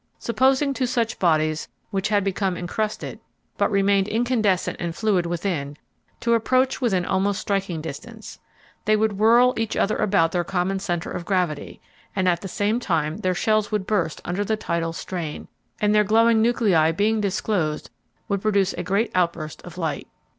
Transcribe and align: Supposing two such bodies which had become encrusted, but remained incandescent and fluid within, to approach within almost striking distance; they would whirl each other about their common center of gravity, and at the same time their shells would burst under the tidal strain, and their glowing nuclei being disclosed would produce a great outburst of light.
Supposing 0.17 0.73
two 0.73 0.87
such 0.87 1.19
bodies 1.19 1.67
which 1.91 2.09
had 2.09 2.23
become 2.23 2.57
encrusted, 2.57 3.19
but 3.59 3.69
remained 3.69 4.07
incandescent 4.07 4.77
and 4.79 4.95
fluid 4.95 5.27
within, 5.27 5.77
to 6.21 6.33
approach 6.33 6.81
within 6.81 7.05
almost 7.05 7.39
striking 7.41 7.81
distance; 7.81 8.39
they 8.85 8.95
would 8.95 9.19
whirl 9.19 9.53
each 9.57 9.77
other 9.77 9.97
about 9.97 10.31
their 10.31 10.43
common 10.43 10.79
center 10.79 11.11
of 11.11 11.23
gravity, 11.25 11.79
and 12.15 12.27
at 12.27 12.41
the 12.41 12.47
same 12.47 12.79
time 12.79 13.17
their 13.17 13.35
shells 13.35 13.71
would 13.71 13.85
burst 13.85 14.21
under 14.25 14.43
the 14.43 14.57
tidal 14.57 14.91
strain, 14.91 15.47
and 15.79 15.93
their 15.93 16.03
glowing 16.03 16.41
nuclei 16.41 16.91
being 16.91 17.21
disclosed 17.21 17.91
would 18.27 18.41
produce 18.41 18.73
a 18.73 18.81
great 18.83 19.11
outburst 19.13 19.61
of 19.61 19.77
light. 19.77 20.07